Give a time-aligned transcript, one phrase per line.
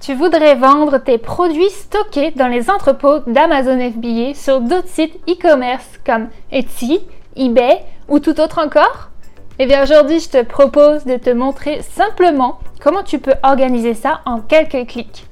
[0.00, 6.00] Tu voudrais vendre tes produits stockés dans les entrepôts d'Amazon FBA sur d'autres sites e-commerce
[6.06, 7.02] comme Etsy,
[7.36, 9.10] eBay ou tout autre encore?
[9.58, 14.22] Eh bien aujourd'hui, je te propose de te montrer simplement comment tu peux organiser ça
[14.24, 15.26] en quelques clics.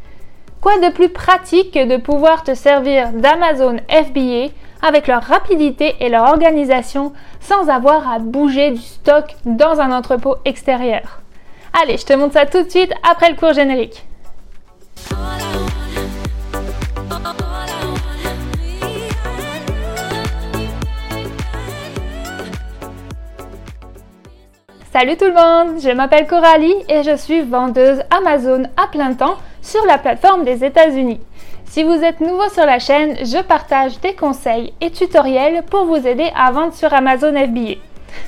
[0.61, 4.53] Quoi de plus pratique que de pouvoir te servir d'Amazon FBA
[4.87, 10.37] avec leur rapidité et leur organisation sans avoir à bouger du stock dans un entrepôt
[10.45, 11.23] extérieur?
[11.83, 14.05] Allez, je te montre ça tout de suite après le cours générique.
[24.99, 29.37] Salut tout le monde, je m'appelle Coralie et je suis vendeuse Amazon à plein temps
[29.63, 31.21] sur la plateforme des États-Unis.
[31.67, 36.05] Si vous êtes nouveau sur la chaîne, je partage des conseils et tutoriels pour vous
[36.05, 37.77] aider à vendre sur Amazon FBA.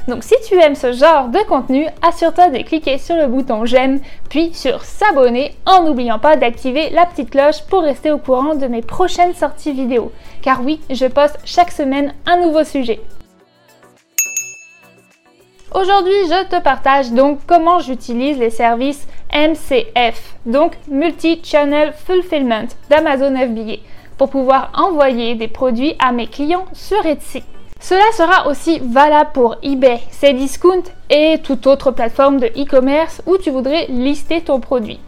[0.06, 3.98] Donc si tu aimes ce genre de contenu, assure-toi de cliquer sur le bouton j'aime,
[4.28, 8.69] puis sur s'abonner en n'oubliant pas d'activer la petite cloche pour rester au courant de
[8.69, 10.12] mes prochaines sorties vidéo.
[10.41, 13.00] Car oui, je poste chaque semaine un nouveau sujet.
[15.72, 23.76] Aujourd'hui, je te partage donc comment j'utilise les services MCF, donc Multi-Channel Fulfillment d'Amazon FBA,
[24.18, 27.44] pour pouvoir envoyer des produits à mes clients sur Etsy.
[27.78, 33.50] Cela sera aussi valable pour eBay, Cdiscount et toute autre plateforme de e-commerce où tu
[33.50, 34.98] voudrais lister ton produit.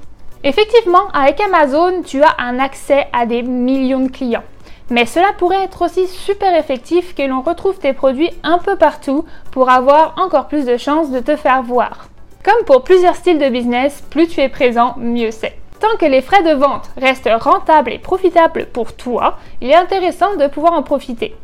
[0.44, 4.44] Effectivement, avec Amazon, tu as un accès à des millions de clients.
[4.92, 9.24] Mais cela pourrait être aussi super effectif que l'on retrouve tes produits un peu partout
[9.50, 12.08] pour avoir encore plus de chances de te faire voir.
[12.44, 15.56] Comme pour plusieurs styles de business, plus tu es présent, mieux c'est.
[15.80, 20.36] Tant que les frais de vente restent rentables et profitables pour toi, il est intéressant
[20.36, 21.34] de pouvoir en profiter.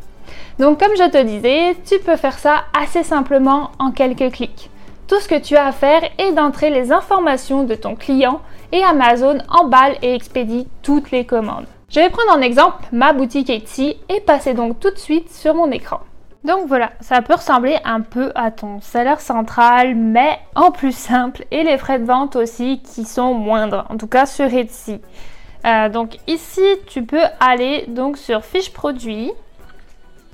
[0.59, 4.69] Donc comme je te disais, tu peux faire ça assez simplement en quelques clics.
[5.07, 8.85] Tout ce que tu as à faire est d'entrer les informations de ton client et
[8.85, 11.65] Amazon emballe et expédie toutes les commandes.
[11.91, 15.55] Je vais prendre en exemple ma boutique Etsy et passer donc tout de suite sur
[15.55, 16.01] mon écran.
[16.45, 21.47] Donc voilà, ça peut ressembler un peu à ton salaire central, mais en plus simple
[21.51, 25.01] et les frais de vente aussi qui sont moindres, en tout cas sur Etsy.
[25.65, 29.33] Euh, donc ici, tu peux aller donc sur fiche produit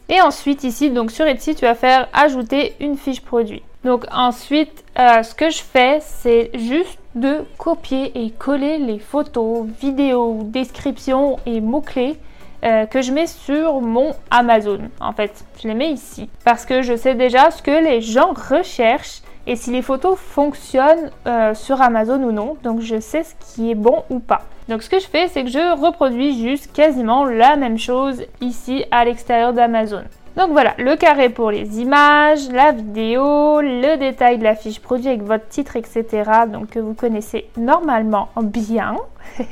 [0.09, 3.63] et ensuite ici, donc sur Etsy, tu vas faire ajouter une fiche produit.
[3.85, 9.67] Donc ensuite, euh, ce que je fais, c'est juste de copier et coller les photos,
[9.81, 12.17] vidéos, descriptions et mots-clés
[12.65, 14.81] euh, que je mets sur mon Amazon.
[15.01, 18.33] En fait, je les mets ici parce que je sais déjà ce que les gens
[18.33, 22.57] recherchent et si les photos fonctionnent euh, sur Amazon ou non.
[22.63, 24.43] Donc je sais ce qui est bon ou pas.
[24.69, 28.87] Donc ce que je fais, c'est que je reproduis juste quasiment la même chose ici
[28.91, 30.05] à l'extérieur d'Amazon.
[30.37, 35.09] Donc voilà, le carré pour les images, la vidéo, le détail de la fiche produit
[35.09, 36.07] avec votre titre, etc.
[36.49, 38.97] Donc que vous connaissez normalement bien.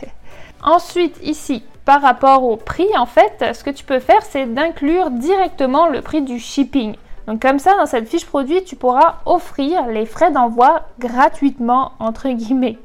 [0.64, 5.10] Ensuite, ici, par rapport au prix, en fait, ce que tu peux faire, c'est d'inclure
[5.10, 6.96] directement le prix du shipping.
[7.26, 12.28] Donc comme ça, dans cette fiche produit, tu pourras offrir les frais d'envoi gratuitement, entre
[12.28, 12.78] guillemets.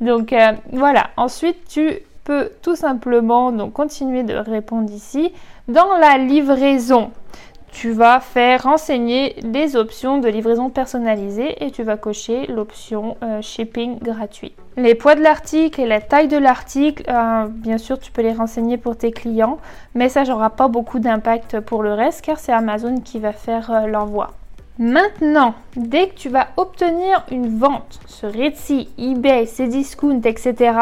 [0.00, 5.32] Donc euh, voilà, ensuite tu peux tout simplement donc, continuer de répondre ici.
[5.68, 7.10] Dans la livraison,
[7.74, 13.42] tu vas faire renseigner les options de livraison personnalisée et tu vas cocher l'option euh,
[13.42, 14.54] shipping gratuit.
[14.76, 18.32] Les poids de l'article et la taille de l'article, euh, bien sûr, tu peux les
[18.32, 19.58] renseigner pour tes clients,
[19.94, 23.70] mais ça n'aura pas beaucoup d'impact pour le reste car c'est Amazon qui va faire
[23.72, 24.30] euh, l'envoi.
[24.78, 30.78] Maintenant, dès que tu vas obtenir une vente sur Etsy, eBay, Cdiscount, etc.,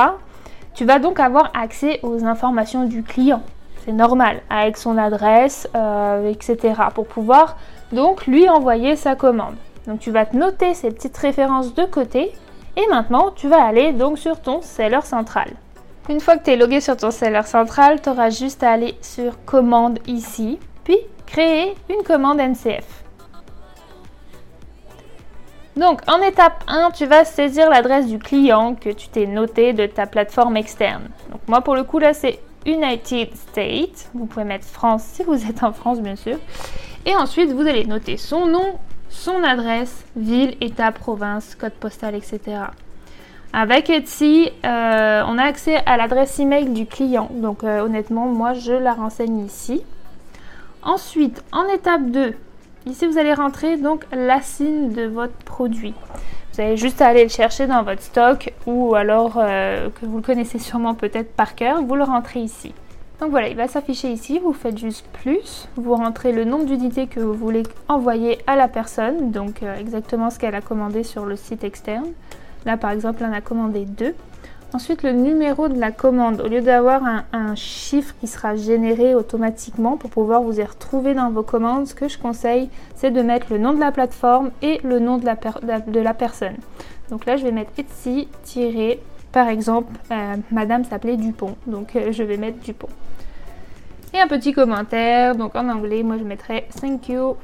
[0.74, 3.42] tu vas donc avoir accès aux informations du client
[3.84, 6.74] c'est normal, avec son adresse, euh, etc.
[6.94, 7.56] pour pouvoir
[7.92, 9.56] donc lui envoyer sa commande.
[9.86, 12.32] Donc tu vas te noter ces petites références de côté
[12.76, 15.50] et maintenant tu vas aller donc sur ton seller central.
[16.08, 18.96] Une fois que tu es logué sur ton seller central, tu auras juste à aller
[19.00, 23.04] sur commande ici, puis créer une commande NCF.
[25.76, 29.86] Donc en étape 1, tu vas saisir l'adresse du client que tu t'es noté de
[29.86, 31.08] ta plateforme externe.
[31.30, 34.10] Donc moi pour le coup là c'est United States.
[34.14, 36.38] Vous pouvez mettre France si vous êtes en France, bien sûr.
[37.04, 38.78] Et ensuite, vous allez noter son nom,
[39.08, 42.40] son adresse, ville, état, province, code postal, etc.
[43.52, 47.28] Avec Etsy, euh, on a accès à l'adresse email du client.
[47.32, 49.82] Donc euh, honnêtement, moi, je la renseigne ici.
[50.82, 52.34] Ensuite, en étape 2,
[52.86, 55.94] ici, vous allez rentrer donc la signe de votre produit.
[56.52, 60.16] Vous avez juste à aller le chercher dans votre stock ou alors euh, que vous
[60.16, 62.74] le connaissez sûrement peut-être par cœur, vous le rentrez ici.
[63.20, 67.06] Donc voilà, il va s'afficher ici, vous faites juste plus, vous rentrez le nombre d'unités
[67.06, 71.24] que vous voulez envoyer à la personne, donc euh, exactement ce qu'elle a commandé sur
[71.24, 72.08] le site externe.
[72.66, 74.14] Là par exemple, on a commandé deux.
[74.74, 76.40] Ensuite, le numéro de la commande.
[76.40, 81.30] Au lieu d'avoir un, chiffre qui sera généré automatiquement pour pouvoir vous y retrouver dans
[81.30, 84.80] vos commandes, ce que je conseille, c'est de mettre le nom de la plateforme et
[84.82, 86.56] le nom de la, personne.
[87.10, 88.28] Donc là, je vais mettre Etsy,
[89.30, 91.56] par exemple, euh, Madame s'appelait Dupont.
[91.66, 92.88] Donc euh, je vais mettre Dupont.
[94.14, 95.34] Et un petit commentaire.
[95.34, 97.36] Donc en anglais, moi je mettrai Thank you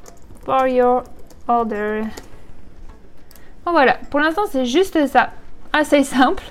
[0.44, 1.02] for your
[1.46, 2.02] order.
[3.64, 5.30] Voilà, pour l'instant c'est juste ça
[5.78, 6.42] assez simple.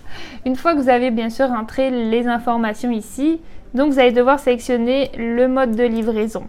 [0.45, 3.41] Une fois que vous avez bien sûr rentré les informations ici,
[3.73, 6.47] donc vous allez devoir sélectionner le mode de livraison.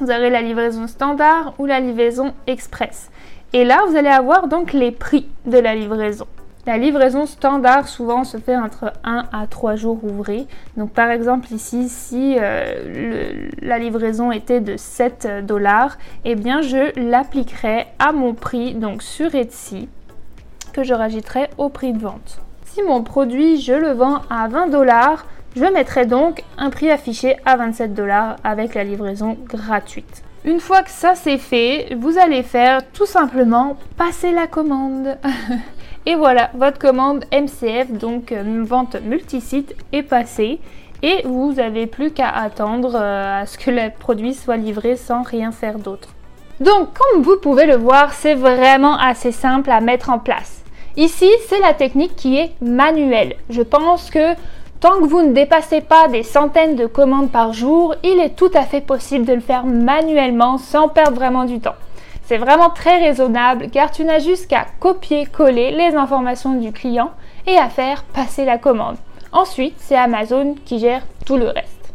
[0.00, 3.10] Vous aurez la livraison standard ou la livraison express.
[3.52, 6.26] Et là, vous allez avoir donc les prix de la livraison.
[6.66, 10.46] La livraison standard souvent se fait entre 1 à 3 jours ouvrés.
[10.76, 16.98] Donc par exemple ici, si euh, la livraison était de 7 dollars, eh bien je
[16.98, 19.88] l'appliquerai à mon prix donc sur Etsy
[20.72, 22.40] que je rajouterai au prix de vente.
[22.66, 25.26] Si mon produit, je le vends à 20 dollars,
[25.56, 30.22] je mettrai donc un prix affiché à 27 dollars avec la livraison gratuite.
[30.44, 35.18] Une fois que ça c'est fait, vous allez faire tout simplement passer la commande.
[36.06, 40.60] et voilà, votre commande MCF, donc euh, vente multisite, est passée.
[41.02, 45.22] Et vous n'avez plus qu'à attendre euh, à ce que le produit soit livré sans
[45.22, 46.08] rien faire d'autre.
[46.60, 50.59] Donc, comme vous pouvez le voir, c'est vraiment assez simple à mettre en place.
[50.96, 53.36] Ici, c'est la technique qui est manuelle.
[53.48, 54.34] Je pense que
[54.80, 58.50] tant que vous ne dépassez pas des centaines de commandes par jour, il est tout
[58.54, 61.76] à fait possible de le faire manuellement sans perdre vraiment du temps.
[62.24, 67.10] C'est vraiment très raisonnable car tu n'as juste qu'à copier-coller les informations du client
[67.46, 68.96] et à faire passer la commande.
[69.32, 71.92] Ensuite, c'est Amazon qui gère tout le reste.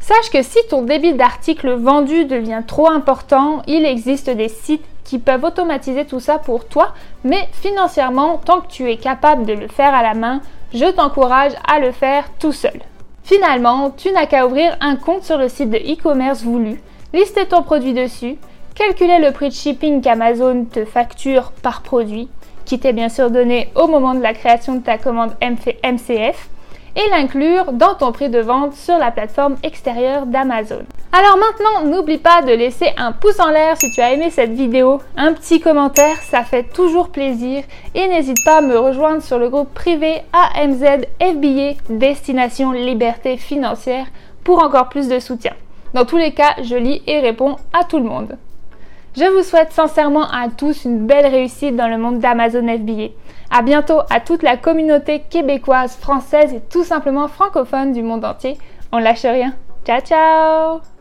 [0.00, 5.18] Sache que si ton débit d'articles vendus devient trop important, il existe des sites qui
[5.18, 6.92] peuvent automatiser tout ça pour toi,
[7.24, 10.42] mais financièrement, tant que tu es capable de le faire à la main,
[10.74, 12.78] je t'encourage à le faire tout seul.
[13.22, 16.82] Finalement, tu n'as qu'à ouvrir un compte sur le site de e-commerce voulu,
[17.14, 18.36] lister ton produit dessus,
[18.74, 22.28] calculer le prix de shipping qu'Amazon te facture par produit,
[22.66, 26.50] qui t'est bien sûr donné au moment de la création de ta commande MCF,
[26.96, 30.84] et l'inclure dans ton prix de vente sur la plateforme extérieure d'Amazon.
[31.12, 34.52] Alors maintenant, n'oublie pas de laisser un pouce en l'air si tu as aimé cette
[34.52, 37.64] vidéo, un petit commentaire, ça fait toujours plaisir
[37.94, 44.06] et n'hésite pas à me rejoindre sur le groupe privé AMZ FBA Destination Liberté Financière
[44.44, 45.52] pour encore plus de soutien.
[45.94, 48.36] Dans tous les cas, je lis et réponds à tout le monde.
[49.16, 53.08] Je vous souhaite sincèrement à tous une belle réussite dans le monde d'Amazon FBA.
[53.50, 58.58] À bientôt à toute la communauté québécoise, française et tout simplement francophone du monde entier.
[58.92, 59.54] On lâche rien.
[59.84, 60.97] Ciao ciao